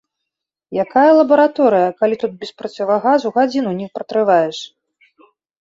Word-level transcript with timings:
Якая 0.83 1.11
лабараторыя, 1.19 1.91
калі 1.99 2.15
тут 2.25 2.31
без 2.45 2.51
процівагаза 2.63 3.27
гадзіну 3.39 3.77
не 3.83 3.87
пратрываеш! 3.99 4.57